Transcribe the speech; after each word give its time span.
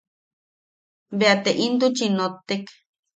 Bea 1.19 1.35
te 1.43 1.51
intuchi 1.65 2.07
notek. 2.17 2.65